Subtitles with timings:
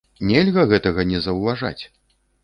[0.27, 1.83] Нельга гэтага не заўважаць!